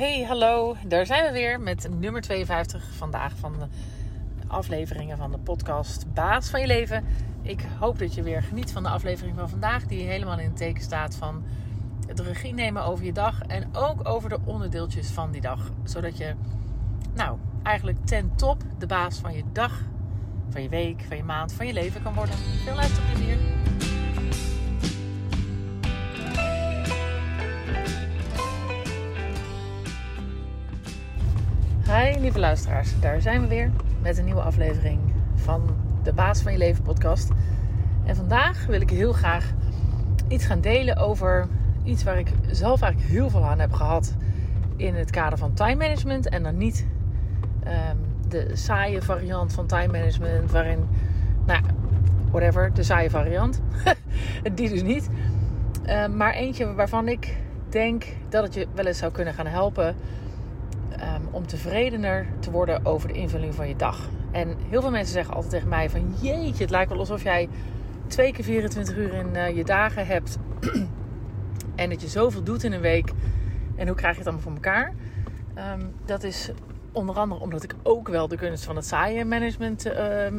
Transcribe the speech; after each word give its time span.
Hey, 0.00 0.22
hallo. 0.22 0.76
Daar 0.86 1.06
zijn 1.06 1.24
we 1.24 1.32
weer 1.32 1.60
met 1.60 1.88
nummer 1.98 2.20
52 2.20 2.84
vandaag 2.96 3.36
van 3.36 3.52
de 3.58 3.66
afleveringen 4.46 5.16
van 5.16 5.30
de 5.30 5.38
podcast 5.38 6.12
Baas 6.14 6.50
van 6.50 6.60
je 6.60 6.66
leven. 6.66 7.04
Ik 7.42 7.64
hoop 7.78 7.98
dat 7.98 8.14
je 8.14 8.22
weer 8.22 8.42
geniet 8.42 8.72
van 8.72 8.82
de 8.82 8.88
aflevering 8.88 9.36
van 9.36 9.48
vandaag, 9.48 9.86
die 9.86 10.06
helemaal 10.06 10.38
in 10.38 10.44
het 10.44 10.56
teken 10.56 10.82
staat 10.82 11.14
van 11.14 11.44
het 12.06 12.20
regie 12.20 12.54
nemen 12.54 12.84
over 12.84 13.04
je 13.04 13.12
dag 13.12 13.42
en 13.42 13.68
ook 13.72 14.08
over 14.08 14.28
de 14.28 14.38
onderdeeltjes 14.44 15.08
van 15.08 15.30
die 15.30 15.40
dag. 15.40 15.70
Zodat 15.84 16.16
je, 16.16 16.34
nou, 17.14 17.38
eigenlijk 17.62 18.06
ten 18.06 18.36
top 18.36 18.62
de 18.78 18.86
baas 18.86 19.18
van 19.18 19.34
je 19.34 19.44
dag, 19.52 19.82
van 20.48 20.62
je 20.62 20.68
week, 20.68 21.04
van 21.08 21.16
je 21.16 21.24
maand, 21.24 21.52
van 21.52 21.66
je 21.66 21.72
leven 21.72 22.02
kan 22.02 22.14
worden. 22.14 22.34
Veel 22.36 22.74
luisterplezier. 22.74 23.38
Hi 31.90 32.20
lieve 32.20 32.38
luisteraars, 32.38 33.00
daar 33.00 33.20
zijn 33.20 33.40
we 33.40 33.46
weer 33.46 33.70
met 34.02 34.18
een 34.18 34.24
nieuwe 34.24 34.40
aflevering 34.40 35.00
van 35.34 35.76
de 36.02 36.12
Baas 36.12 36.40
van 36.40 36.52
je 36.52 36.58
Leven 36.58 36.82
podcast. 36.82 37.30
En 38.04 38.16
vandaag 38.16 38.66
wil 38.66 38.80
ik 38.80 38.90
heel 38.90 39.12
graag 39.12 39.52
iets 40.28 40.44
gaan 40.44 40.60
delen 40.60 40.96
over 40.96 41.48
iets 41.84 42.02
waar 42.02 42.18
ik 42.18 42.32
zelf 42.50 42.82
eigenlijk 42.82 43.12
heel 43.12 43.30
veel 43.30 43.44
aan 43.44 43.58
heb 43.58 43.72
gehad 43.72 44.14
in 44.76 44.94
het 44.94 45.10
kader 45.10 45.38
van 45.38 45.52
time 45.52 45.74
management. 45.74 46.28
En 46.28 46.42
dan 46.42 46.56
niet 46.56 46.86
um, 47.64 48.28
de 48.28 48.50
saaie 48.52 49.02
variant 49.02 49.52
van 49.52 49.66
time 49.66 49.92
management, 49.98 50.50
waarin, 50.50 50.88
nou, 51.46 51.62
whatever, 52.30 52.74
de 52.74 52.82
saaie 52.82 53.10
variant. 53.10 53.60
Die 54.54 54.68
dus 54.68 54.82
niet. 54.82 55.08
Um, 55.88 56.16
maar 56.16 56.32
eentje 56.32 56.74
waarvan 56.74 57.08
ik 57.08 57.36
denk 57.68 58.04
dat 58.28 58.42
het 58.42 58.54
je 58.54 58.66
wel 58.74 58.86
eens 58.86 58.98
zou 58.98 59.12
kunnen 59.12 59.34
gaan 59.34 59.46
helpen 59.46 59.96
om 61.30 61.46
tevredener 61.46 62.26
te 62.38 62.50
worden 62.50 62.86
over 62.86 63.08
de 63.08 63.14
invulling 63.14 63.54
van 63.54 63.68
je 63.68 63.76
dag. 63.76 64.08
En 64.30 64.56
heel 64.68 64.80
veel 64.80 64.90
mensen 64.90 65.12
zeggen 65.12 65.34
altijd 65.34 65.52
tegen 65.52 65.68
mij 65.68 65.90
van 65.90 66.14
jeetje, 66.20 66.62
het 66.62 66.70
lijkt 66.70 66.90
wel 66.90 66.98
alsof 66.98 67.22
jij 67.22 67.48
twee 68.06 68.32
keer 68.32 68.44
24 68.44 68.96
uur 68.96 69.14
in 69.14 69.28
uh, 69.34 69.56
je 69.56 69.64
dagen 69.64 70.06
hebt. 70.06 70.38
en 71.76 71.90
dat 71.90 72.00
je 72.00 72.08
zoveel 72.08 72.42
doet 72.42 72.64
in 72.64 72.72
een 72.72 72.80
week. 72.80 73.12
En 73.76 73.86
hoe 73.86 73.96
krijg 73.96 74.12
je 74.12 74.18
het 74.18 74.28
allemaal 74.28 74.44
voor 74.44 74.54
elkaar? 74.54 74.92
Um, 75.58 75.94
dat 76.04 76.22
is 76.22 76.50
onder 76.92 77.16
andere 77.16 77.40
omdat 77.40 77.62
ik 77.62 77.74
ook 77.82 78.08
wel 78.08 78.28
de 78.28 78.36
kunst 78.36 78.64
van 78.64 78.76
het 78.76 78.86
saaie 78.86 79.24
management, 79.24 79.86
uh, 79.86 79.92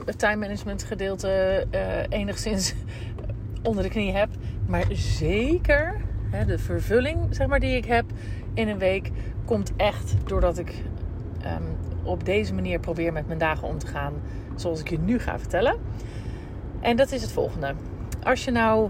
het 0.06 0.19
time 0.19 0.36
management 0.36 0.84
gedeelte 0.84 1.66
uh, 1.72 2.19
enigszins 2.19 2.73
onder 3.69 3.84
de 3.84 3.89
knie 3.89 4.12
heb. 4.12 4.30
Maar 4.67 4.86
zeker 4.92 6.02
de 6.48 6.58
vervulling 6.58 7.18
zeg 7.30 7.48
maar, 7.48 7.60
die 7.60 7.76
ik 7.76 7.86
heb 7.86 8.06
in 8.54 8.68
een 8.68 8.78
week 8.78 9.12
komt 9.46 9.72
echt 9.76 10.16
doordat 10.26 10.58
ik 10.58 10.84
um, 11.46 11.78
op 12.04 12.26
deze 12.26 12.54
manier 12.54 12.80
probeer 12.80 13.14
met 13.14 13.28
mijn 13.28 13.40
dagen 13.40 13.68
om 13.68 13.78
te 13.78 13.88
gaan. 13.88 14.14
Zoals 14.56 14.80
ik 14.80 14.90
je 14.90 15.00
nu 15.00 15.20
ga 15.20 15.40
vertellen. 15.40 15.76
En 16.80 16.98
dat 16.98 17.12
is 17.12 17.22
het 17.22 17.32
volgende. 17.32 17.74
Als 18.24 18.46
je 18.46 18.52
nou 18.52 18.90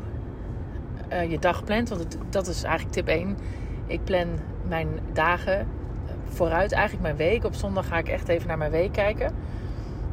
uh, 1.12 1.32
je 1.32 1.40
dag 1.40 1.64
plant, 1.64 1.90
want 1.90 2.18
dat 2.30 2.48
is 2.48 2.64
eigenlijk 2.64 2.94
tip 2.94 3.08
1. 3.08 3.38
Ik 3.86 4.04
plan 4.04 4.28
mijn 4.68 4.88
dagen 5.14 5.68
vooruit, 6.30 6.72
eigenlijk 6.72 7.04
mijn 7.04 7.30
week. 7.30 7.44
Op 7.44 7.54
zondag 7.54 7.88
ga 7.88 7.98
ik 7.98 8.08
echt 8.08 8.28
even 8.28 8.48
naar 8.48 8.58
mijn 8.58 8.72
week 8.72 8.92
kijken. 8.92 9.34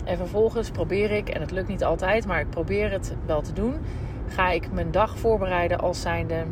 En 0.04 0.16
vervolgens 0.16 0.70
probeer 0.70 1.10
ik, 1.10 1.28
en 1.28 1.40
het 1.40 1.50
lukt 1.50 1.68
niet 1.68 1.84
altijd, 1.84 2.26
maar 2.26 2.40
ik 2.40 2.50
probeer 2.50 2.90
het 2.90 3.16
wel 3.26 3.42
te 3.42 3.52
doen. 3.52 3.74
Ga 4.28 4.50
ik 4.50 4.72
mijn 4.72 4.90
dag 4.90 5.18
voorbereiden 5.18 5.78
als 5.78 6.00
zijnde 6.00 6.44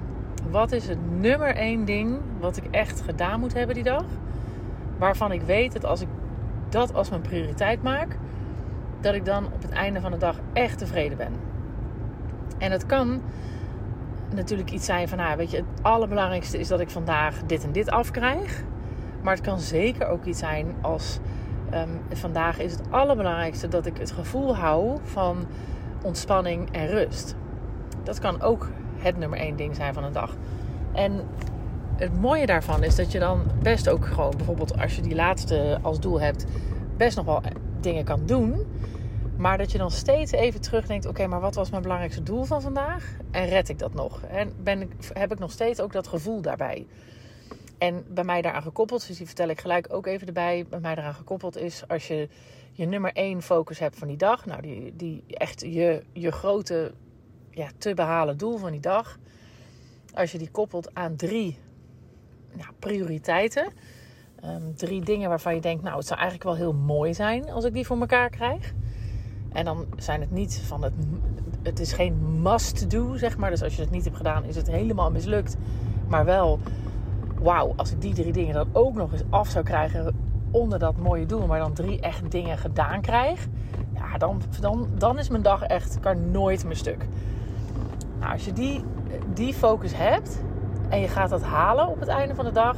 wat 0.50 0.72
is 0.72 0.88
het 0.88 1.20
nummer 1.20 1.54
één 1.54 1.84
ding 1.84 2.18
wat 2.40 2.56
ik 2.56 2.64
echt 2.70 3.00
gedaan 3.00 3.40
moet 3.40 3.54
hebben 3.54 3.74
die 3.74 3.84
dag? 3.84 4.04
Waarvan 4.98 5.32
ik 5.32 5.42
weet 5.42 5.72
dat 5.72 5.84
als 5.84 6.00
ik 6.00 6.08
dat 6.68 6.94
als 6.94 7.10
mijn 7.10 7.22
prioriteit 7.22 7.82
maak, 7.82 8.16
dat 9.00 9.14
ik 9.14 9.24
dan 9.24 9.44
op 9.44 9.62
het 9.62 9.70
einde 9.70 10.00
van 10.00 10.10
de 10.10 10.16
dag 10.16 10.36
echt 10.52 10.78
tevreden 10.78 11.16
ben. 11.16 11.32
En 12.58 12.70
het 12.70 12.86
kan 12.86 13.22
natuurlijk 14.34 14.70
iets 14.70 14.84
zijn 14.84 15.08
van, 15.08 15.18
nou, 15.18 15.36
weet 15.36 15.50
je, 15.50 15.56
het 15.56 15.82
allerbelangrijkste 15.82 16.58
is 16.58 16.68
dat 16.68 16.80
ik 16.80 16.90
vandaag 16.90 17.42
dit 17.46 17.64
en 17.64 17.72
dit 17.72 17.90
afkrijg. 17.90 18.62
Maar 19.22 19.34
het 19.34 19.44
kan 19.44 19.60
zeker 19.60 20.08
ook 20.08 20.24
iets 20.24 20.38
zijn 20.38 20.74
als 20.80 21.18
um, 21.74 22.00
vandaag 22.12 22.58
is 22.58 22.72
het 22.72 22.82
allerbelangrijkste 22.90 23.68
dat 23.68 23.86
ik 23.86 23.98
het 23.98 24.10
gevoel 24.10 24.56
hou 24.56 24.98
van 25.02 25.46
ontspanning 26.02 26.70
en 26.72 26.86
rust. 26.86 27.34
Dat 28.02 28.18
kan 28.18 28.40
ook 28.40 28.68
het 29.06 29.18
nummer 29.18 29.38
één 29.38 29.56
ding 29.56 29.76
zijn 29.76 29.94
van 29.94 30.04
een 30.04 30.12
dag. 30.12 30.36
En 30.92 31.26
het 31.96 32.20
mooie 32.20 32.46
daarvan 32.46 32.82
is 32.82 32.96
dat 32.96 33.12
je 33.12 33.18
dan 33.18 33.42
best 33.62 33.88
ook 33.88 34.06
gewoon, 34.06 34.32
bijvoorbeeld 34.36 34.78
als 34.78 34.96
je 34.96 35.02
die 35.02 35.14
laatste 35.14 35.78
als 35.82 36.00
doel 36.00 36.20
hebt, 36.20 36.44
best 36.96 37.16
nog 37.16 37.26
wel 37.26 37.42
dingen 37.80 38.04
kan 38.04 38.26
doen. 38.26 38.66
Maar 39.36 39.58
dat 39.58 39.72
je 39.72 39.78
dan 39.78 39.90
steeds 39.90 40.32
even 40.32 40.60
terugdenkt: 40.60 41.06
oké, 41.06 41.26
maar 41.26 41.40
wat 41.40 41.54
was 41.54 41.70
mijn 41.70 41.82
belangrijkste 41.82 42.22
doel 42.22 42.44
van 42.44 42.62
vandaag? 42.62 43.16
En 43.30 43.48
red 43.48 43.68
ik 43.68 43.78
dat 43.78 43.94
nog? 43.94 44.22
En 44.22 44.52
ben 44.62 44.80
ik, 44.80 44.90
heb 45.12 45.32
ik 45.32 45.38
nog 45.38 45.50
steeds 45.50 45.80
ook 45.80 45.92
dat 45.92 46.06
gevoel 46.06 46.40
daarbij? 46.40 46.86
En 47.78 48.04
bij 48.08 48.24
mij 48.24 48.42
daaraan 48.42 48.62
gekoppeld, 48.62 49.06
dus 49.06 49.16
die 49.16 49.26
vertel 49.26 49.48
ik 49.48 49.60
gelijk 49.60 49.86
ook 49.90 50.06
even 50.06 50.26
erbij. 50.26 50.66
Bij 50.68 50.80
mij 50.80 50.94
daaraan 50.94 51.14
gekoppeld 51.14 51.56
is 51.56 51.88
als 51.88 52.08
je 52.08 52.28
je 52.72 52.86
nummer 52.86 53.12
één 53.12 53.42
focus 53.42 53.78
hebt 53.78 53.98
van 53.98 54.08
die 54.08 54.16
dag. 54.16 54.46
Nou, 54.46 54.62
die, 54.62 54.96
die 54.96 55.24
echt 55.28 55.60
je, 55.60 56.02
je 56.12 56.32
grote 56.32 56.92
ja, 57.56 57.68
te 57.78 57.94
behalen 57.94 58.38
doel 58.38 58.56
van 58.56 58.70
die 58.70 58.80
dag. 58.80 59.18
Als 60.14 60.32
je 60.32 60.38
die 60.38 60.50
koppelt 60.50 60.94
aan 60.94 61.16
drie 61.16 61.58
nou, 62.52 62.68
prioriteiten. 62.78 63.72
Um, 64.44 64.74
drie 64.74 65.04
dingen 65.04 65.28
waarvan 65.28 65.54
je 65.54 65.60
denkt, 65.60 65.82
nou 65.82 65.96
het 65.96 66.06
zou 66.06 66.20
eigenlijk 66.20 66.48
wel 66.48 66.58
heel 66.58 66.72
mooi 66.72 67.14
zijn 67.14 67.50
als 67.50 67.64
ik 67.64 67.72
die 67.72 67.86
voor 67.86 68.00
elkaar 68.00 68.30
krijg. 68.30 68.72
En 69.52 69.64
dan 69.64 69.86
zijn 69.96 70.20
het 70.20 70.30
niet 70.30 70.60
van 70.66 70.82
het, 70.82 70.92
het 71.62 71.80
is 71.80 71.92
geen 71.92 72.42
must 72.42 72.90
do, 72.90 73.16
zeg 73.16 73.36
maar. 73.36 73.50
Dus 73.50 73.62
als 73.62 73.76
je 73.76 73.82
het 73.82 73.90
niet 73.90 74.04
hebt 74.04 74.16
gedaan, 74.16 74.44
is 74.44 74.56
het 74.56 74.70
helemaal 74.70 75.10
mislukt. 75.10 75.56
Maar 76.08 76.24
wel, 76.24 76.58
wauw, 77.40 77.72
als 77.76 77.92
ik 77.92 78.00
die 78.00 78.14
drie 78.14 78.32
dingen 78.32 78.54
dan 78.54 78.68
ook 78.72 78.94
nog 78.94 79.12
eens 79.12 79.24
af 79.30 79.48
zou 79.48 79.64
krijgen 79.64 80.16
onder 80.50 80.78
dat 80.78 80.96
mooie 80.96 81.26
doel, 81.26 81.46
maar 81.46 81.58
dan 81.58 81.72
drie 81.72 82.00
echt 82.00 82.30
dingen 82.30 82.58
gedaan 82.58 83.00
krijg, 83.00 83.46
ja, 83.94 84.18
dan, 84.18 84.42
dan, 84.60 84.88
dan 84.98 85.18
is 85.18 85.28
mijn 85.28 85.42
dag 85.42 85.62
echt, 85.62 86.00
kan 86.00 86.30
nooit 86.30 86.64
meer 86.64 86.76
stuk. 86.76 87.06
Nou, 88.18 88.32
als 88.32 88.44
je 88.44 88.52
die, 88.52 88.84
die 89.34 89.54
focus 89.54 89.96
hebt 89.96 90.42
en 90.88 91.00
je 91.00 91.08
gaat 91.08 91.30
dat 91.30 91.42
halen 91.42 91.88
op 91.88 92.00
het 92.00 92.08
einde 92.08 92.34
van 92.34 92.44
de 92.44 92.52
dag, 92.52 92.76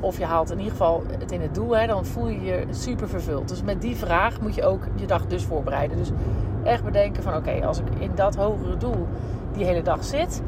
of 0.00 0.18
je 0.18 0.24
haalt 0.24 0.50
in 0.50 0.58
ieder 0.58 0.72
geval 0.72 1.02
het 1.18 1.32
in 1.32 1.40
het 1.40 1.54
doel, 1.54 1.76
hè, 1.76 1.86
dan 1.86 2.04
voel 2.04 2.28
je 2.28 2.40
je 2.40 2.66
super 2.70 3.08
vervuld. 3.08 3.48
Dus 3.48 3.62
met 3.62 3.80
die 3.80 3.96
vraag 3.96 4.40
moet 4.40 4.54
je 4.54 4.64
ook 4.64 4.82
je 4.94 5.06
dag 5.06 5.26
dus 5.26 5.44
voorbereiden. 5.44 5.96
Dus 5.96 6.10
echt 6.62 6.84
bedenken 6.84 7.22
van 7.22 7.34
oké, 7.34 7.66
als 7.66 7.78
ik 7.78 7.86
in 7.98 8.10
dat 8.14 8.36
hogere 8.36 8.76
doel 8.76 9.06
die 9.52 9.64
hele 9.64 9.82
dag 9.82 10.04
zit, 10.04 10.42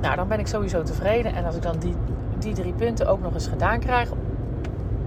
nou 0.00 0.16
dan 0.16 0.28
ben 0.28 0.38
ik 0.38 0.46
sowieso 0.46 0.82
tevreden. 0.82 1.34
En 1.34 1.44
als 1.44 1.56
ik 1.56 1.62
dan 1.62 1.78
die, 1.78 1.94
die 2.38 2.54
drie 2.54 2.72
punten 2.72 3.06
ook 3.06 3.20
nog 3.20 3.34
eens 3.34 3.46
gedaan 3.46 3.78
krijg, 3.78 4.10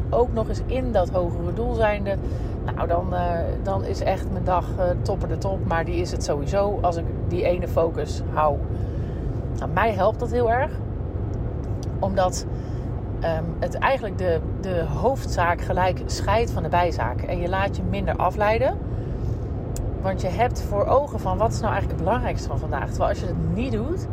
ook 0.10 0.34
nog 0.34 0.48
eens 0.48 0.62
in 0.66 0.92
dat 0.92 1.10
hogere 1.10 1.54
doel 1.54 1.74
zijnde, 1.74 2.18
nou, 2.66 2.88
dan, 2.88 3.08
uh, 3.14 3.34
dan 3.64 3.84
is 3.86 4.02
echt 4.02 4.32
mijn 4.32 4.44
dag 4.44 4.66
uh, 4.80 4.84
topper 5.02 5.28
de 5.28 5.38
top. 5.38 5.66
Maar 5.66 5.86
die 5.86 5.96
is 5.96 6.12
het 6.12 6.24
sowieso 6.24 6.80
als 6.82 6.96
ik 6.96 7.06
die 7.28 7.44
ene 7.44 7.68
focus 7.68 8.22
hou. 8.34 8.58
Nou, 9.58 9.72
mij 9.72 9.94
helpt 9.94 10.20
dat 10.20 10.32
heel 10.32 10.52
erg. 10.52 10.72
Omdat 12.00 12.46
um, 13.24 13.56
het 13.60 13.76
eigenlijk 13.76 14.18
de, 14.18 14.40
de 14.62 14.86
hoofdzaak 14.86 15.62
gelijk 15.62 16.02
scheidt 16.06 16.52
van 16.52 16.64
de 16.64 16.70
bijzaak. 16.70 17.22
En 17.22 17.40
je 17.40 17.50
laat 17.50 17.76
je 17.76 17.84
minder 17.90 18.16
afleiden. 18.16 18.78
Want 20.02 20.22
je 20.22 20.28
hebt 20.28 20.62
voor 20.62 20.86
ogen 20.86 21.20
van 21.20 21.38
wat 21.38 21.52
is 21.52 21.60
nou 21.60 21.72
eigenlijk 21.72 22.00
het 22.00 22.08
belangrijkste 22.08 22.48
van 22.48 22.60
vandaag. 22.60 22.88
Terwijl 22.90 23.10
als 23.10 23.20
je 23.20 23.26
het 23.26 23.56
niet 23.56 23.72
doet, 23.72 24.08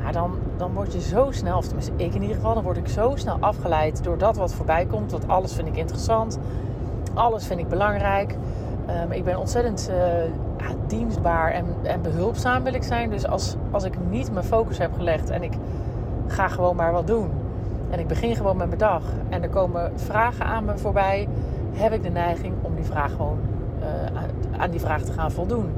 nou, 0.00 0.12
dan, 0.12 0.38
dan 0.56 0.72
word 0.72 0.92
je 0.92 1.00
zo 1.00 1.30
snel, 1.30 1.56
of 1.56 1.64
tenminste 1.64 1.92
ik 1.96 2.14
in 2.14 2.20
ieder 2.20 2.36
geval, 2.36 2.54
dan 2.54 2.62
word 2.62 2.76
ik 2.76 2.88
zo 2.88 3.12
snel 3.14 3.36
afgeleid 3.40 4.04
door 4.04 4.18
dat 4.18 4.36
wat 4.36 4.54
voorbij 4.54 4.86
komt. 4.86 5.10
Want 5.10 5.28
alles 5.28 5.52
vind 5.52 5.68
ik 5.68 5.76
interessant 5.76 6.38
alles 7.16 7.46
vind 7.46 7.60
ik 7.60 7.68
belangrijk. 7.68 8.36
Um, 9.04 9.12
ik 9.12 9.24
ben 9.24 9.38
ontzettend 9.38 9.90
ja, 10.58 10.66
dienstbaar 10.86 11.50
en, 11.50 11.64
en, 11.82 12.02
behulpzaam 12.02 12.62
wil 12.62 12.74
ik 12.74 12.82
zijn. 12.82 13.10
Dus 13.10 13.26
als, 13.26 13.56
als 13.70 13.84
ik 13.84 13.94
niet 14.10 14.32
mijn 14.32 14.44
focus 14.44 14.78
heb 14.78 14.92
gelegd 14.96 15.30
en 15.30 15.42
ik 15.42 15.52
ga 16.26 16.48
gewoon 16.48 16.76
maar 16.76 16.92
wat 16.92 17.06
doen. 17.06 17.30
En 17.90 17.98
ik 17.98 18.06
begin 18.06 18.36
gewoon 18.36 18.56
met 18.56 18.66
mijn 18.66 18.78
dag. 18.78 19.02
En 19.28 19.42
er 19.42 19.48
komen 19.48 19.92
vragen 19.94 20.46
aan 20.46 20.64
me 20.64 20.78
voorbij. 20.78 21.28
Heb 21.72 21.92
ik 21.92 22.02
de 22.02 22.10
neiging 22.10 22.54
om 22.62 22.74
die 22.74 22.84
vraag 22.84 23.10
gewoon 23.10 23.38
uh, 23.80 24.60
aan 24.60 24.70
die 24.70 24.80
vraag 24.80 25.02
te 25.02 25.12
gaan 25.12 25.32
voldoen. 25.32 25.72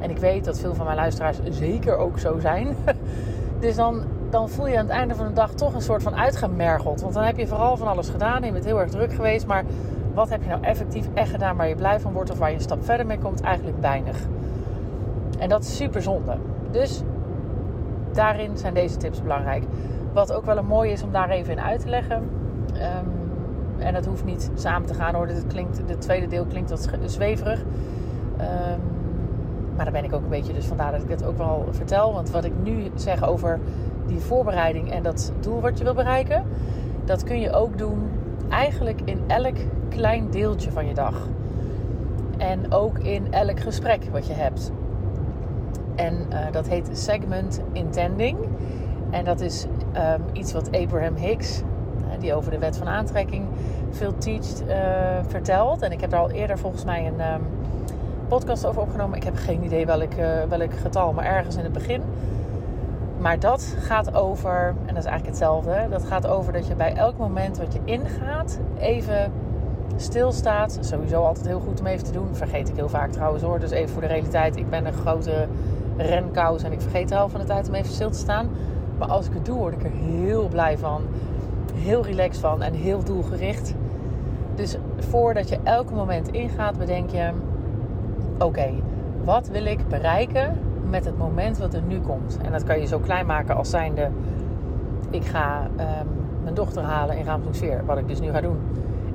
En 0.00 0.10
ik 0.10 0.18
weet 0.18 0.44
dat 0.44 0.58
veel 0.58 0.74
van 0.74 0.84
mijn 0.84 0.96
luisteraars 0.96 1.38
zeker 1.50 1.96
ook 1.96 2.18
zo 2.18 2.38
zijn. 2.38 2.76
dus 3.60 3.76
dan, 3.76 4.02
dan 4.30 4.48
voel 4.48 4.66
je 4.66 4.78
aan 4.78 4.86
het 4.86 4.94
einde 4.94 5.14
van 5.14 5.26
de 5.26 5.32
dag 5.32 5.50
toch 5.50 5.74
een 5.74 5.82
soort 5.82 6.02
van 6.02 6.16
uitgemergeld. 6.16 7.00
Want 7.00 7.14
dan 7.14 7.22
heb 7.22 7.36
je 7.36 7.46
vooral 7.46 7.76
van 7.76 7.86
alles 7.86 8.08
gedaan. 8.08 8.36
En 8.36 8.46
je 8.46 8.52
bent 8.52 8.64
heel 8.64 8.80
erg 8.80 8.90
druk 8.90 9.12
geweest. 9.12 9.46
Maar 9.46 9.64
wat 10.14 10.28
heb 10.28 10.42
je 10.42 10.48
nou 10.48 10.62
effectief 10.62 11.08
echt 11.14 11.30
gedaan 11.30 11.56
waar 11.56 11.68
je 11.68 11.74
blij 11.74 12.00
van 12.00 12.12
wordt 12.12 12.30
of 12.30 12.38
waar 12.38 12.48
je 12.48 12.54
een 12.54 12.60
stap 12.60 12.84
verder 12.84 13.06
mee 13.06 13.18
komt? 13.18 13.40
Eigenlijk 13.40 13.80
weinig. 13.80 14.18
En 15.38 15.48
dat 15.48 15.62
is 15.62 15.76
super 15.76 16.02
zonde. 16.02 16.36
Dus 16.70 17.02
daarin 18.12 18.56
zijn 18.56 18.74
deze 18.74 18.96
tips 18.96 19.22
belangrijk. 19.22 19.64
Wat 20.12 20.32
ook 20.32 20.44
wel 20.44 20.56
een 20.56 20.66
mooie 20.66 20.92
is 20.92 21.02
om 21.02 21.12
daar 21.12 21.30
even 21.30 21.52
in 21.52 21.60
uit 21.60 21.80
te 21.80 21.88
leggen. 21.88 22.30
Ehm, 22.74 23.06
en 23.78 23.94
dat 23.94 24.06
hoeft 24.06 24.24
niet 24.24 24.50
samen 24.54 24.86
te 24.86 24.94
gaan 24.94 25.14
hoor. 25.14 25.26
Dit 25.26 25.46
klinkt, 25.46 25.80
het 25.86 26.00
tweede 26.00 26.26
deel 26.26 26.44
klinkt 26.44 26.70
wat 26.70 26.88
zweverig. 27.04 27.60
Um, 28.40 28.80
maar 29.76 29.84
daar 29.84 29.92
ben 29.92 30.04
ik 30.04 30.12
ook 30.12 30.22
een 30.22 30.28
beetje, 30.28 30.52
dus 30.52 30.66
vandaar 30.66 30.92
dat 30.92 31.02
ik 31.02 31.08
dit 31.08 31.24
ook 31.24 31.36
wel 31.36 31.68
vertel. 31.70 32.12
Want 32.12 32.30
wat 32.30 32.44
ik 32.44 32.52
nu 32.62 32.90
zeg 32.94 33.28
over 33.28 33.60
die 34.06 34.18
voorbereiding 34.18 34.90
en 34.90 35.02
dat 35.02 35.32
doel 35.40 35.60
wat 35.60 35.78
je 35.78 35.84
wil 35.84 35.94
bereiken, 35.94 36.44
dat 37.04 37.24
kun 37.24 37.40
je 37.40 37.52
ook 37.52 37.78
doen 37.78 38.10
eigenlijk 38.48 39.00
in 39.04 39.20
elk 39.26 39.56
klein 39.94 40.30
deeltje 40.30 40.70
van 40.70 40.86
je 40.86 40.94
dag. 40.94 41.28
En 42.36 42.72
ook 42.72 42.98
in 42.98 43.32
elk 43.32 43.60
gesprek 43.60 44.04
wat 44.12 44.26
je 44.26 44.32
hebt. 44.32 44.72
En 45.94 46.26
uh, 46.30 46.38
dat 46.52 46.68
heet 46.68 46.88
segment 46.92 47.60
intending. 47.72 48.38
En 49.10 49.24
dat 49.24 49.40
is 49.40 49.66
um, 49.96 50.22
iets 50.32 50.52
wat 50.52 50.72
Abraham 50.72 51.14
Hicks, 51.14 51.60
uh, 51.60 52.20
die 52.20 52.34
over 52.34 52.50
de 52.50 52.58
wet 52.58 52.76
van 52.76 52.88
aantrekking 52.88 53.44
veel 53.90 54.18
teacht, 54.18 54.62
uh, 54.68 54.76
vertelt. 55.26 55.82
En 55.82 55.92
ik 55.92 56.00
heb 56.00 56.10
daar 56.10 56.20
al 56.20 56.30
eerder 56.30 56.58
volgens 56.58 56.84
mij 56.84 57.06
een 57.06 57.32
um, 57.34 57.42
podcast 58.28 58.66
over 58.66 58.82
opgenomen. 58.82 59.16
Ik 59.16 59.24
heb 59.24 59.36
geen 59.36 59.64
idee 59.64 59.86
welk, 59.86 60.12
welk 60.48 60.72
getal, 60.82 61.12
maar 61.12 61.24
ergens 61.24 61.56
in 61.56 61.64
het 61.64 61.72
begin. 61.72 62.02
Maar 63.18 63.38
dat 63.38 63.76
gaat 63.78 64.14
over, 64.14 64.66
en 64.86 64.94
dat 64.94 65.04
is 65.04 65.10
eigenlijk 65.10 65.26
hetzelfde. 65.26 65.86
Dat 65.90 66.04
gaat 66.04 66.26
over 66.26 66.52
dat 66.52 66.66
je 66.66 66.74
bij 66.74 66.94
elk 66.94 67.18
moment 67.18 67.58
wat 67.58 67.72
je 67.72 67.80
ingaat 67.84 68.58
even 68.78 69.32
stilstaat. 69.96 70.78
Sowieso 70.80 71.22
altijd 71.22 71.46
heel 71.46 71.60
goed 71.60 71.80
om 71.80 71.86
even 71.86 72.04
te 72.04 72.12
doen. 72.12 72.28
Vergeet 72.32 72.68
ik 72.68 72.76
heel 72.76 72.88
vaak 72.88 73.12
trouwens 73.12 73.42
hoor. 73.42 73.60
Dus 73.60 73.70
even 73.70 73.90
voor 73.90 74.02
de 74.02 74.08
realiteit. 74.08 74.56
Ik 74.56 74.70
ben 74.70 74.86
een 74.86 74.92
grote 74.92 75.46
renkous 75.96 76.62
en 76.62 76.72
ik 76.72 76.80
vergeet 76.80 77.08
de 77.08 77.14
helft 77.14 77.32
van 77.32 77.40
de 77.40 77.46
tijd 77.46 77.68
om 77.68 77.74
even 77.74 77.92
stil 77.92 78.10
te 78.10 78.18
staan. 78.18 78.48
Maar 78.98 79.08
als 79.08 79.26
ik 79.26 79.32
het 79.32 79.44
doe, 79.44 79.58
word 79.58 79.74
ik 79.74 79.84
er 79.84 79.90
heel 79.90 80.48
blij 80.48 80.78
van. 80.78 81.02
Heel 81.74 82.04
relaxed 82.04 82.40
van 82.40 82.62
en 82.62 82.72
heel 82.72 83.04
doelgericht. 83.04 83.74
Dus 84.54 84.76
voordat 84.98 85.48
je 85.48 85.58
elk 85.62 85.90
moment 85.90 86.28
ingaat, 86.28 86.78
bedenk 86.78 87.10
je: 87.10 87.30
oké, 88.38 88.70
wat 89.24 89.48
wil 89.48 89.64
ik 89.64 89.88
bereiken 89.88 90.58
met 90.90 91.04
het 91.04 91.18
moment 91.18 91.58
wat 91.58 91.74
er 91.74 91.82
nu 91.82 92.00
komt? 92.00 92.38
En 92.44 92.52
dat 92.52 92.64
kan 92.64 92.80
je 92.80 92.86
zo 92.86 92.98
klein 92.98 93.26
maken 93.26 93.56
als 93.56 93.70
zijnde: 93.70 94.08
ik 95.10 95.24
ga 95.24 95.62
um, 95.64 96.08
mijn 96.42 96.54
dochter 96.54 96.82
halen 96.82 97.16
in 97.18 97.24
Raamsdonksveer, 97.24 97.84
wat 97.84 97.98
ik 97.98 98.08
dus 98.08 98.20
nu 98.20 98.30
ga 98.30 98.40
doen. 98.40 98.58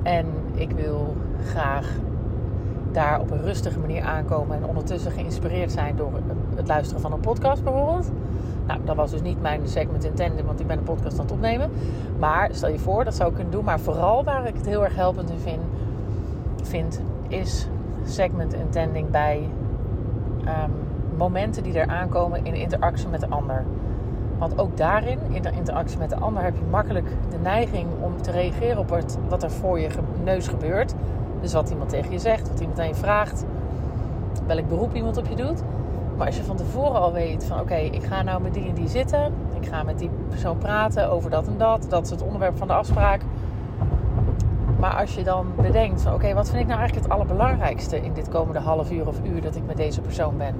En 0.02 0.26
ik 0.60 0.70
wil 0.70 1.16
graag 1.44 1.88
daar 2.92 3.20
op 3.20 3.30
een 3.30 3.42
rustige 3.42 3.78
manier 3.78 4.02
aankomen 4.02 4.56
en 4.56 4.64
ondertussen 4.64 5.12
geïnspireerd 5.12 5.72
zijn 5.72 5.96
door 5.96 6.10
het 6.56 6.68
luisteren 6.68 7.02
van 7.02 7.12
een 7.12 7.20
podcast 7.20 7.64
bijvoorbeeld. 7.64 8.10
Nou, 8.66 8.80
dat 8.84 8.96
was 8.96 9.10
dus 9.10 9.22
niet 9.22 9.40
mijn 9.40 9.68
segment 9.68 10.04
intended, 10.04 10.44
want 10.44 10.60
ik 10.60 10.66
ben 10.66 10.78
een 10.78 10.84
podcast 10.84 11.18
aan 11.18 11.24
het 11.24 11.34
opnemen. 11.34 11.70
Maar 12.18 12.48
stel 12.52 12.68
je 12.68 12.78
voor, 12.78 13.04
dat 13.04 13.14
zou 13.14 13.28
ik 13.28 13.34
kunnen 13.34 13.52
doen. 13.52 13.64
Maar 13.64 13.80
vooral 13.80 14.24
waar 14.24 14.46
ik 14.46 14.54
het 14.54 14.66
heel 14.66 14.84
erg 14.84 14.94
helpend 14.94 15.30
in 15.30 15.38
vind, 15.38 15.62
vind 16.62 17.00
is 17.28 17.68
segment 18.04 18.54
intending 18.54 19.10
bij 19.10 19.48
um, 20.40 20.72
momenten 21.16 21.62
die 21.62 21.78
er 21.78 21.88
aankomen 21.88 22.44
in 22.44 22.54
interactie 22.54 23.08
met 23.08 23.20
de 23.20 23.28
ander. 23.28 23.64
Want 24.40 24.58
ook 24.58 24.76
daarin, 24.76 25.18
in 25.28 25.42
de 25.42 25.50
interactie 25.50 25.98
met 25.98 26.10
de 26.10 26.16
ander, 26.16 26.42
heb 26.42 26.54
je 26.54 26.64
makkelijk 26.70 27.06
de 27.30 27.38
neiging 27.42 27.86
om 28.00 28.22
te 28.22 28.30
reageren 28.30 28.78
op 28.78 28.88
wat, 29.28 29.42
er 29.42 29.50
voor 29.50 29.80
je 29.80 29.88
neus 30.24 30.48
gebeurt. 30.48 30.94
Dus 31.40 31.52
wat 31.52 31.70
iemand 31.70 31.88
tegen 31.88 32.12
je 32.12 32.18
zegt, 32.18 32.48
wat 32.48 32.60
iemand 32.60 32.78
aan 32.78 32.88
je 32.88 32.94
vraagt, 32.94 33.44
welk 34.46 34.68
beroep 34.68 34.94
iemand 34.94 35.16
op 35.16 35.26
je 35.26 35.36
doet. 35.36 35.62
Maar 36.16 36.26
als 36.26 36.36
je 36.36 36.42
van 36.44 36.56
tevoren 36.56 37.00
al 37.00 37.12
weet 37.12 37.44
van 37.44 37.60
oké, 37.60 37.74
ik 37.74 38.02
ga 38.02 38.22
nou 38.22 38.42
met 38.42 38.54
die 38.54 38.68
en 38.68 38.74
die 38.74 38.88
zitten. 38.88 39.32
Ik 39.60 39.68
ga 39.68 39.82
met 39.82 39.98
die 39.98 40.10
persoon 40.28 40.58
praten 40.58 41.10
over 41.10 41.30
dat 41.30 41.46
en 41.46 41.58
dat. 41.58 41.86
Dat 41.88 42.04
is 42.04 42.10
het 42.10 42.22
onderwerp 42.22 42.56
van 42.56 42.66
de 42.66 42.72
afspraak. 42.72 43.20
Maar 44.78 44.94
als 44.94 45.14
je 45.14 45.24
dan 45.24 45.46
bedenkt 45.56 46.02
van 46.02 46.14
oké, 46.14 46.34
wat 46.34 46.48
vind 46.48 46.60
ik 46.60 46.66
nou 46.66 46.78
eigenlijk 46.78 47.08
het 47.08 47.18
allerbelangrijkste 47.18 48.00
in 48.00 48.12
dit 48.12 48.28
komende 48.28 48.58
half 48.58 48.90
uur 48.90 49.08
of 49.08 49.20
uur 49.24 49.42
dat 49.42 49.56
ik 49.56 49.66
met 49.66 49.76
deze 49.76 50.00
persoon 50.00 50.36
ben. 50.36 50.54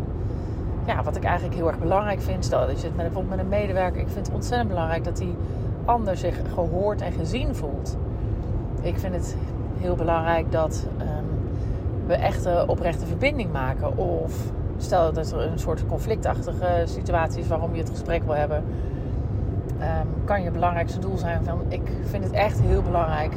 Ja, 0.90 1.02
wat 1.02 1.16
ik 1.16 1.24
eigenlijk 1.24 1.56
heel 1.56 1.66
erg 1.66 1.78
belangrijk 1.78 2.20
vind, 2.20 2.44
stel 2.44 2.60
dat 2.60 2.70
je 2.70 2.76
zit 2.78 2.96
met, 2.96 3.28
met 3.28 3.38
een 3.38 3.48
medewerker. 3.48 4.00
Ik 4.00 4.08
vind 4.08 4.26
het 4.26 4.34
ontzettend 4.34 4.68
belangrijk 4.68 5.04
dat 5.04 5.16
die 5.16 5.36
ander 5.84 6.16
zich 6.16 6.40
gehoord 6.54 7.00
en 7.00 7.12
gezien 7.12 7.54
voelt. 7.54 7.96
Ik 8.82 8.98
vind 8.98 9.14
het 9.14 9.36
heel 9.78 9.94
belangrijk 9.94 10.52
dat 10.52 10.86
um, 11.00 11.06
we 12.06 12.14
echt 12.14 12.44
een 12.44 12.68
oprechte 12.68 13.06
verbinding 13.06 13.52
maken. 13.52 13.96
Of 13.96 14.32
stel 14.76 15.12
dat 15.12 15.32
er 15.32 15.40
een 15.40 15.58
soort 15.58 15.86
conflictachtige 15.86 16.82
situatie 16.84 17.40
is 17.40 17.48
waarom 17.48 17.74
je 17.74 17.80
het 17.80 17.90
gesprek 17.90 18.22
wil 18.22 18.34
hebben. 18.34 18.64
Um, 19.80 20.24
kan 20.24 20.42
je 20.42 20.50
belangrijkste 20.50 20.98
doel 20.98 21.18
zijn 21.18 21.44
van 21.44 21.60
ik 21.68 21.90
vind 22.04 22.24
het 22.24 22.32
echt 22.32 22.60
heel 22.60 22.82
belangrijk 22.82 23.32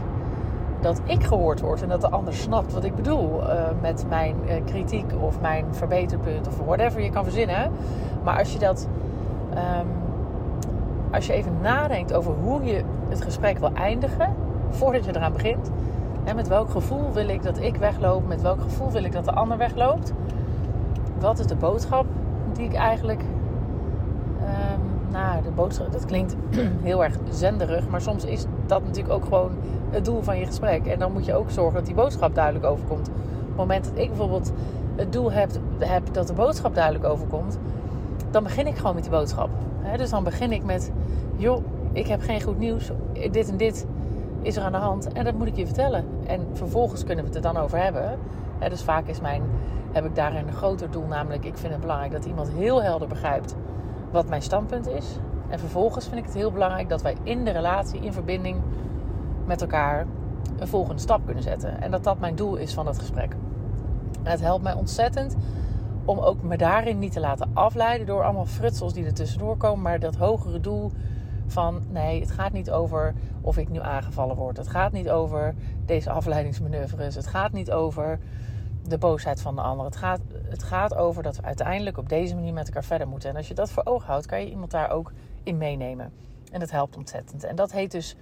dat 0.84 1.02
ik 1.04 1.24
gehoord 1.24 1.62
word 1.62 1.82
en 1.82 1.90
dat 1.90 2.02
de 2.02 2.10
ander 2.10 2.34
snapt 2.34 2.74
wat 2.74 2.84
ik 2.84 2.96
bedoel 2.96 3.42
uh, 3.42 3.64
met 3.82 4.06
mijn 4.10 4.36
uh, 4.46 4.54
kritiek 4.66 5.06
of 5.22 5.42
mijn 5.42 5.66
verbeterpunt 5.72 6.48
of 6.48 6.58
whatever 6.66 7.02
je 7.02 7.10
kan 7.10 7.24
verzinnen. 7.24 7.72
Maar 8.24 8.38
als 8.38 8.54
je 8.54 8.60
dat, 8.60 8.88
um, 9.52 9.88
als 11.12 11.26
je 11.26 11.34
even 11.34 11.58
nadenkt 11.62 12.14
over 12.14 12.34
hoe 12.44 12.64
je 12.64 12.84
het 13.10 13.22
gesprek 13.22 13.58
wil 13.58 13.72
eindigen 13.74 14.36
voordat 14.70 15.06
je 15.06 15.16
eraan 15.16 15.34
begint, 15.34 15.72
en 16.24 16.36
met 16.36 16.48
welk 16.48 16.70
gevoel 16.70 17.12
wil 17.14 17.28
ik 17.28 17.44
dat 17.44 17.60
ik 17.60 17.76
wegloop? 17.76 18.28
Met 18.28 18.42
welk 18.42 18.62
gevoel 18.62 18.92
wil 18.92 19.04
ik 19.04 19.12
dat 19.12 19.26
de 19.26 19.32
ander 19.32 19.58
wegloopt? 19.58 20.14
Wat 21.20 21.40
is 21.40 21.48
de 21.48 21.56
boodschap 21.56 22.06
die 22.54 22.66
ik 22.66 22.74
eigenlijk. 22.74 23.22
Um, 24.44 25.12
nou, 25.12 25.44
de 25.44 25.50
boodschap, 25.50 25.92
dat 25.92 26.06
klinkt 26.06 26.36
heel 26.90 27.04
erg 27.04 27.18
zenderig, 27.30 27.88
maar 27.88 28.02
soms 28.02 28.26
is 28.26 28.46
dat 28.66 28.84
natuurlijk 28.84 29.14
ook 29.14 29.24
gewoon 29.24 29.52
het 29.90 30.06
doel 30.06 30.22
van 30.22 30.40
je 30.40 30.46
gesprek. 30.46 30.86
En 30.86 31.00
dan 31.00 31.12
moet 31.12 31.26
je 31.26 31.34
ook 31.34 31.50
zorgen 31.50 31.74
dat 31.74 31.86
die 31.86 31.96
boodschap 31.96 32.36
duidelijk 32.36 32.66
overkomt. 32.66 33.08
Op 33.08 33.48
het 33.48 33.56
moment 33.56 33.84
dat 33.84 33.98
ik 33.98 34.08
bijvoorbeeld 34.08 34.52
het 34.96 35.14
doel 35.14 35.32
heb, 35.32 35.50
heb 35.80 36.14
dat 36.14 36.28
de 36.28 36.34
boodschap 36.34 36.76
duidelijk 36.76 37.06
overkomt, 37.06 37.58
dan 38.32 38.44
begin 38.44 38.68
ik 38.68 38.76
gewoon 38.76 38.94
met 38.94 39.04
die 39.04 39.12
boodschap. 39.12 39.50
dus 39.98 40.10
dan 40.10 40.24
begin 40.24 40.52
ik 40.52 40.64
met: 40.64 40.92
joh, 41.36 41.64
ik 41.92 42.08
heb 42.08 42.22
geen 42.22 42.42
goed 42.42 42.60
nieuws, 42.60 42.92
dit 43.32 43.50
en 43.50 43.58
dit 43.58 43.86
is 44.42 44.56
er 44.56 44.64
aan 44.64 44.72
de 44.72 44.78
hand 44.78 45.14
en 45.14 45.24
dat 45.24 45.34
moet 45.34 45.48
ik 45.48 45.56
je 45.56 45.66
vertellen. 45.66 46.06
En 46.26 46.48
vervolgens 46.54 47.04
kunnen 47.04 47.24
we 47.24 47.30
het 47.30 47.46
er 47.46 47.54
dan 47.54 47.64
over 47.64 47.84
hebben. 47.84 48.18
dus 48.70 48.84
vaak 48.84 49.08
is 49.08 49.22
mijn, 49.22 49.42
heb 49.92 50.06
ik 50.06 50.16
daarin 50.16 50.48
een 50.48 50.54
groter 50.54 50.92
doel, 50.92 51.06
namelijk 51.06 51.46
ik 51.46 51.58
vind 51.58 51.72
het 51.72 51.82
belangrijk 51.82 52.12
dat 52.12 52.26
iemand 52.26 52.50
heel 52.52 52.84
helder 52.84 53.08
begrijpt 53.08 53.56
wat 54.14 54.28
mijn 54.28 54.42
standpunt 54.42 54.88
is. 54.88 55.18
En 55.50 55.60
vervolgens 55.60 56.06
vind 56.06 56.18
ik 56.18 56.26
het 56.26 56.34
heel 56.34 56.52
belangrijk 56.52 56.90
dat 56.90 57.02
wij 57.02 57.16
in 57.24 57.46
de 57.46 57.52
relatie, 57.52 58.00
in 58.00 58.14
verbinding 58.14 58.62
met 59.46 59.62
elkaar, 59.62 60.06
een 60.60 60.68
volgende 60.68 61.02
stap 61.02 61.26
kunnen 61.26 61.44
zetten. 61.44 61.82
En 61.82 61.92
dat 61.92 62.04
dat 62.04 62.20
mijn 62.20 62.36
doel 62.36 62.56
is 62.56 62.74
van 62.74 62.88
het 62.88 63.00
gesprek. 63.00 63.36
En 64.24 64.32
het 64.32 64.42
helpt 64.42 64.64
mij 64.64 64.74
ontzettend 64.74 65.36
om 66.06 66.20
ook 66.20 66.42
me 66.42 66.58
daarin 66.58 67.00
niet 67.00 67.12
te 67.12 67.20
laten 67.20 67.50
afleiden 67.54 68.08
door 68.08 68.24
allemaal 68.24 68.46
frutsels 68.46 68.94
die 68.94 69.06
er 69.06 69.14
tussendoor 69.14 69.58
komen, 69.58 69.82
maar 69.82 70.00
dat 70.00 70.16
hogere 70.16 70.60
doel 70.60 70.92
van 71.48 71.82
nee, 71.90 72.20
het 72.20 72.32
gaat 72.32 72.52
niet 72.52 72.72
over 72.72 73.14
of 73.42 73.58
ik 73.58 73.70
nu 73.70 73.80
aangevallen 73.80 74.36
word. 74.36 74.58
Het 74.58 74.68
gaat 74.68 74.92
niet 74.92 75.10
over 75.10 75.56
deze 75.86 76.10
afleidingsmanoeuvres. 76.10 77.16
Het 77.16 77.28
gaat 77.28 77.52
niet 77.52 77.72
over 77.72 78.20
de 78.88 78.98
boosheid 78.98 79.42
van 79.42 79.56
de 79.56 79.62
ander. 79.62 79.86
Het 79.86 79.96
gaat, 79.96 80.20
het 80.54 80.64
gaat 80.64 80.96
over 80.96 81.24
dat 81.24 81.36
we 81.36 81.44
uiteindelijk 81.44 81.98
op 81.98 82.10
deze 82.10 82.36
manier 82.36 82.54
met 82.54 82.68
elkaar 82.68 82.84
verder 82.84 83.08
moeten. 83.08 83.30
En 83.30 83.36
als 83.36 83.48
je 83.48 83.54
dat 83.54 83.72
voor 83.72 83.86
ogen 83.86 84.08
houdt, 84.08 84.26
kan 84.26 84.40
je 84.40 84.50
iemand 84.50 84.72
daar 84.72 84.90
ook 84.90 85.12
in 85.44 85.58
meenemen. 85.58 86.12
En 86.52 86.60
dat 86.60 86.72
helpt 86.72 86.98
ontzettend. 86.98 87.44
En 87.44 87.56
dat 87.56 87.72
heet 87.72 87.92
dus 87.92 88.16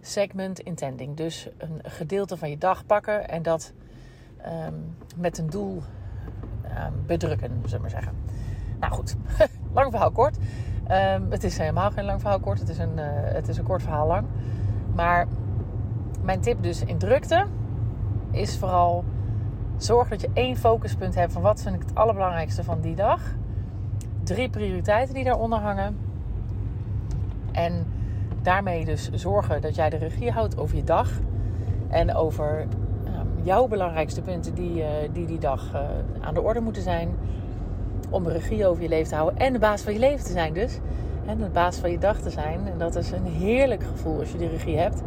segment 0.00 0.60
intending. 0.60 1.16
Dus 1.16 1.48
een 1.58 1.80
gedeelte 1.82 2.36
van 2.36 2.50
je 2.50 2.58
dag 2.58 2.86
pakken 2.86 3.28
en 3.28 3.42
dat 3.42 3.72
um, 4.66 4.96
met 5.16 5.38
een 5.38 5.50
doel 5.50 5.82
um, 6.64 7.06
bedrukken, 7.06 7.50
zullen 7.50 7.70
we 7.70 7.78
maar 7.78 7.90
zeggen. 7.90 8.14
Nou 8.80 8.92
goed, 8.92 9.16
lang 9.74 9.90
verhaal 9.90 10.10
kort. 10.10 10.36
Um, 10.90 11.30
het 11.30 11.44
is 11.44 11.58
helemaal 11.58 11.90
geen 11.90 12.04
lang 12.04 12.20
verhaal 12.20 12.40
kort. 12.40 12.58
Het 12.58 12.68
is, 12.68 12.78
een, 12.78 12.98
uh, 12.98 13.04
het 13.08 13.48
is 13.48 13.56
een 13.56 13.64
kort 13.64 13.82
verhaal 13.82 14.06
lang. 14.06 14.26
Maar 14.94 15.26
mijn 16.22 16.40
tip 16.40 16.62
dus 16.62 16.84
in 16.84 16.98
drukte 16.98 17.46
is 18.30 18.58
vooral 18.58 19.04
zorg 19.84 20.08
dat 20.08 20.20
je 20.20 20.30
één 20.32 20.56
focuspunt 20.56 21.14
hebt 21.14 21.32
van 21.32 21.42
wat 21.42 21.62
vind 21.62 21.74
ik 21.74 21.80
het 21.80 21.94
allerbelangrijkste 21.94 22.64
van 22.64 22.80
die 22.80 22.94
dag. 22.94 23.20
Drie 24.22 24.50
prioriteiten 24.50 25.14
die 25.14 25.24
daaronder 25.24 25.58
hangen. 25.58 25.96
En 27.52 27.86
daarmee 28.42 28.84
dus 28.84 29.10
zorgen 29.10 29.60
dat 29.60 29.74
jij 29.74 29.90
de 29.90 29.96
regie 29.96 30.30
houdt 30.30 30.58
over 30.58 30.76
je 30.76 30.84
dag. 30.84 31.10
En 31.88 32.14
over 32.14 32.60
um, 32.60 33.44
jouw 33.44 33.66
belangrijkste 33.66 34.20
punten 34.20 34.54
die 34.54 34.76
uh, 34.76 34.86
die, 35.12 35.26
die 35.26 35.38
dag 35.38 35.70
uh, 35.74 35.80
aan 36.20 36.34
de 36.34 36.42
orde 36.42 36.60
moeten 36.60 36.82
zijn 36.82 37.14
om 38.10 38.28
regie 38.28 38.66
over 38.66 38.82
je 38.82 38.88
leven 38.88 39.08
te 39.08 39.14
houden 39.14 39.40
en 39.40 39.52
de 39.52 39.58
baas 39.58 39.82
van 39.82 39.92
je 39.92 39.98
leven 39.98 40.24
te 40.24 40.32
zijn 40.32 40.52
dus. 40.52 40.78
En 41.26 41.38
de 41.38 41.48
baas 41.48 41.76
van 41.76 41.90
je 41.90 41.98
dag 41.98 42.20
te 42.20 42.30
zijn. 42.30 42.60
En 42.66 42.78
dat 42.78 42.96
is 42.96 43.10
een 43.10 43.26
heerlijk 43.26 43.82
gevoel 43.82 44.18
als 44.18 44.32
je 44.32 44.38
die 44.38 44.48
regie 44.48 44.78
hebt. 44.78 45.02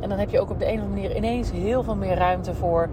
En 0.00 0.08
dan 0.08 0.18
heb 0.18 0.30
je 0.30 0.40
ook 0.40 0.50
op 0.50 0.58
de 0.58 0.66
een 0.66 0.78
of 0.78 0.84
andere 0.84 1.00
manier 1.00 1.16
ineens 1.16 1.50
heel 1.50 1.82
veel 1.82 1.96
meer 1.96 2.14
ruimte 2.14 2.54
voor 2.54 2.88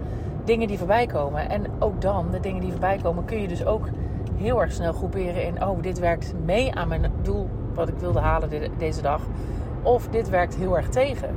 dingen 0.48 0.68
die 0.68 0.78
voorbij 0.78 1.06
komen. 1.06 1.50
En 1.50 1.64
ook 1.78 2.00
dan, 2.00 2.26
de 2.30 2.40
dingen 2.40 2.60
die 2.60 2.70
voorbij 2.70 2.98
komen, 3.02 3.24
kun 3.24 3.40
je 3.40 3.48
dus 3.48 3.64
ook 3.64 3.88
heel 4.36 4.60
erg 4.60 4.72
snel 4.72 4.92
groeperen 4.92 5.44
in: 5.44 5.64
oh, 5.64 5.82
dit 5.82 5.98
werkt 5.98 6.34
mee 6.44 6.74
aan 6.74 6.88
mijn 6.88 7.12
doel 7.22 7.48
wat 7.74 7.88
ik 7.88 7.94
wilde 7.98 8.18
halen 8.18 8.50
deze 8.78 9.02
dag. 9.02 9.22
Of 9.82 10.08
dit 10.08 10.28
werkt 10.28 10.56
heel 10.56 10.76
erg 10.76 10.88
tegen. 10.88 11.34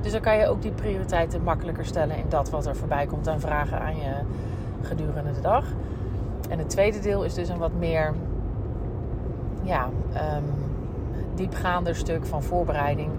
Dus 0.00 0.12
dan 0.12 0.20
kan 0.20 0.36
je 0.36 0.46
ook 0.46 0.62
die 0.62 0.70
prioriteiten 0.70 1.42
makkelijker 1.42 1.84
stellen 1.84 2.16
in 2.16 2.24
dat 2.28 2.50
wat 2.50 2.66
er 2.66 2.76
voorbij 2.76 3.06
komt 3.06 3.28
aan 3.28 3.40
vragen 3.40 3.80
aan 3.80 3.96
je 3.96 4.12
gedurende 4.82 5.32
de 5.32 5.40
dag. 5.40 5.64
En 6.50 6.58
het 6.58 6.70
tweede 6.70 6.98
deel 6.98 7.24
is 7.24 7.34
dus 7.34 7.48
een 7.48 7.58
wat 7.58 7.74
meer 7.78 8.14
ja, 9.62 9.88
um, 10.36 10.44
diepgaander 11.34 11.96
stuk 11.96 12.26
van 12.26 12.42
voorbereiding 12.42 13.10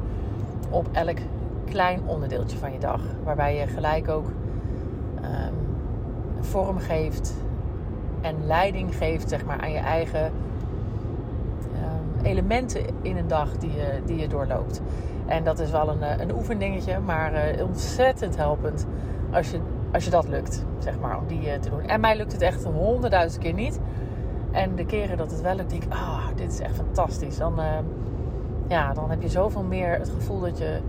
op 0.70 0.88
elk 0.92 1.18
klein 1.66 2.02
onderdeeltje 2.06 2.58
van 2.58 2.72
je 2.72 2.80
dag. 2.80 3.02
Waarbij 3.24 3.56
je 3.56 3.68
gelijk 3.68 4.10
ook 4.10 4.26
vorm 6.44 6.78
geeft 6.78 7.34
en 8.22 8.46
leiding 8.46 8.96
geeft 8.96 9.30
zeg 9.30 9.46
maar, 9.46 9.62
aan 9.62 9.72
je 9.72 9.78
eigen 9.78 10.26
um, 10.26 12.26
elementen 12.26 12.82
in 13.02 13.18
een 13.18 13.28
dag 13.28 13.58
die 13.58 13.72
je, 13.72 14.02
die 14.06 14.18
je 14.18 14.28
doorloopt. 14.28 14.82
En 15.26 15.44
dat 15.44 15.60
is 15.60 15.72
wel 15.72 15.90
een, 15.90 16.02
eh, 16.02 16.20
een 16.20 16.34
oefendingetje, 16.34 17.00
maar 17.00 17.34
uh, 17.34 17.66
ontzettend 17.66 18.38
helpend 18.38 18.88
als 19.32 19.52
je, 19.52 19.60
als 19.92 20.04
je 20.04 20.10
dat 20.10 20.28
lukt, 20.28 20.66
zeg 20.80 21.00
maar, 21.00 21.18
om 21.18 21.28
die 21.28 21.46
uh, 21.46 21.54
te 21.54 21.70
doen. 21.70 21.82
En 21.82 22.00
mij 22.00 22.18
lukt 22.18 22.32
het 22.32 22.42
echt 22.42 22.64
honderdduizend 22.64 23.44
keer 23.44 23.54
niet. 23.54 23.80
En 24.52 24.76
de 24.76 24.86
keren 24.86 25.18
dat 25.18 25.32
het 25.32 25.42
wel 25.42 25.56
lukt, 25.56 25.70
denk 25.70 25.84
ik, 25.84 25.94
ah, 25.94 26.00
oh, 26.00 26.28
dit 26.36 26.52
is 26.52 26.60
echt 26.60 26.76
fantastisch. 26.76 27.38
Dan, 27.38 27.60
ja, 28.68 28.94
dan 28.94 29.10
heb 29.10 29.22
je 29.22 29.30
zoveel 29.30 29.64
meer 29.64 29.98
het 29.98 30.10
gevoel 30.10 30.40
dat 30.40 30.58
je 30.58 30.80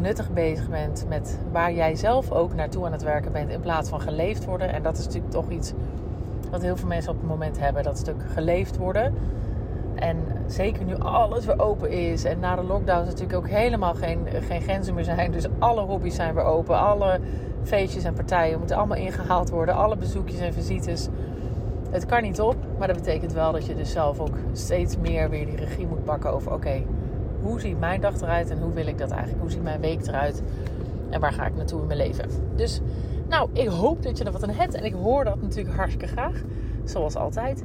nuttig 0.00 0.32
bezig 0.32 0.68
bent 0.68 1.04
met 1.08 1.38
waar 1.52 1.72
jij 1.72 1.94
zelf 1.94 2.30
ook 2.32 2.54
naartoe 2.54 2.86
aan 2.86 2.92
het 2.92 3.02
werken 3.02 3.32
bent, 3.32 3.50
in 3.50 3.60
plaats 3.60 3.88
van 3.88 4.00
geleefd 4.00 4.44
worden. 4.44 4.72
En 4.72 4.82
dat 4.82 4.98
is 4.98 5.04
natuurlijk 5.04 5.32
toch 5.32 5.50
iets 5.50 5.72
wat 6.50 6.62
heel 6.62 6.76
veel 6.76 6.88
mensen 6.88 7.12
op 7.12 7.18
het 7.18 7.28
moment 7.28 7.58
hebben, 7.58 7.82
dat 7.82 7.98
stuk 7.98 8.22
geleefd 8.32 8.76
worden. 8.76 9.14
En 9.94 10.16
zeker 10.46 10.84
nu 10.84 10.98
alles 10.98 11.44
weer 11.44 11.60
open 11.60 11.90
is 11.90 12.24
en 12.24 12.40
na 12.40 12.56
de 12.56 12.62
lockdown 12.62 13.04
natuurlijk 13.04 13.38
ook 13.38 13.48
helemaal 13.48 13.94
geen, 13.94 14.18
geen 14.48 14.60
grenzen 14.60 14.94
meer 14.94 15.04
zijn. 15.04 15.30
Dus 15.30 15.46
alle 15.58 15.80
hobby's 15.80 16.14
zijn 16.14 16.34
weer 16.34 16.44
open, 16.44 16.78
alle 16.78 17.20
feestjes 17.62 18.04
en 18.04 18.14
partijen 18.14 18.58
moeten 18.58 18.76
allemaal 18.76 18.98
ingehaald 18.98 19.50
worden, 19.50 19.74
alle 19.74 19.96
bezoekjes 19.96 20.40
en 20.40 20.52
visites. 20.52 21.08
Het 21.90 22.06
kan 22.06 22.22
niet 22.22 22.40
op, 22.40 22.56
maar 22.78 22.88
dat 22.88 22.96
betekent 22.96 23.32
wel 23.32 23.52
dat 23.52 23.66
je 23.66 23.74
dus 23.74 23.92
zelf 23.92 24.20
ook 24.20 24.36
steeds 24.52 24.96
meer 24.96 25.30
weer 25.30 25.46
die 25.46 25.56
regie 25.56 25.86
moet 25.86 26.04
pakken 26.04 26.32
over: 26.32 26.52
oké, 26.52 26.82
hoe 27.44 27.60
ziet 27.60 27.78
mijn 27.78 28.00
dag 28.00 28.20
eruit 28.20 28.50
en 28.50 28.58
hoe 28.58 28.72
wil 28.72 28.86
ik 28.86 28.98
dat 28.98 29.10
eigenlijk? 29.10 29.40
Hoe 29.40 29.50
ziet 29.50 29.62
mijn 29.62 29.80
week 29.80 30.06
eruit 30.06 30.42
en 31.10 31.20
waar 31.20 31.32
ga 31.32 31.46
ik 31.46 31.56
naartoe 31.56 31.80
in 31.80 31.86
mijn 31.86 31.98
leven? 31.98 32.28
Dus, 32.56 32.80
nou, 33.28 33.50
ik 33.52 33.68
hoop 33.68 34.02
dat 34.02 34.18
je 34.18 34.24
er 34.24 34.32
wat 34.32 34.42
aan 34.42 34.50
hebt 34.50 34.74
en 34.74 34.84
ik 34.84 34.92
hoor 34.92 35.24
dat 35.24 35.42
natuurlijk 35.42 35.76
hartstikke 35.76 36.06
graag, 36.06 36.42
zoals 36.84 37.16
altijd. 37.16 37.64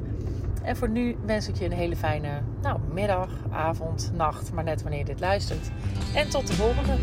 En 0.62 0.76
voor 0.76 0.88
nu 0.88 1.16
wens 1.24 1.48
ik 1.48 1.56
je 1.56 1.64
een 1.64 1.72
hele 1.72 1.96
fijne 1.96 2.42
nou, 2.62 2.80
middag, 2.92 3.30
avond, 3.50 4.10
nacht, 4.14 4.52
maar 4.52 4.64
net 4.64 4.82
wanneer 4.82 4.98
je 4.98 5.04
dit 5.04 5.20
luistert. 5.20 5.70
En 6.14 6.30
tot 6.30 6.46
de 6.46 6.52
volgende. 6.52 6.96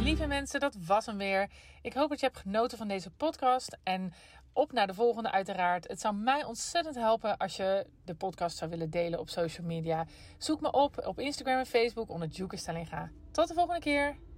Lieve 0.00 0.26
mensen, 0.26 0.60
dat 0.60 0.76
was 0.86 1.06
hem 1.06 1.16
weer. 1.16 1.48
Ik 1.82 1.92
hoop 1.92 2.08
dat 2.08 2.20
je 2.20 2.26
hebt 2.26 2.38
genoten 2.38 2.78
van 2.78 2.88
deze 2.88 3.10
podcast. 3.10 3.78
En 3.82 4.12
op 4.52 4.72
naar 4.72 4.86
de 4.86 4.94
volgende 4.94 5.30
uiteraard. 5.30 5.88
Het 5.88 6.00
zou 6.00 6.14
mij 6.14 6.44
ontzettend 6.44 6.94
helpen 6.94 7.36
als 7.36 7.56
je 7.56 7.86
de 8.04 8.14
podcast 8.14 8.56
zou 8.56 8.70
willen 8.70 8.90
delen 8.90 9.18
op 9.18 9.28
social 9.28 9.66
media. 9.66 10.06
Zoek 10.38 10.60
me 10.60 10.72
op 10.72 11.06
op 11.06 11.18
Instagram 11.18 11.58
en 11.58 11.66
Facebook 11.66 12.10
onder 12.10 12.28
Juke 12.28 12.56
Stellinga. 12.56 13.10
Tot 13.30 13.48
de 13.48 13.54
volgende 13.54 13.80
keer. 13.80 14.29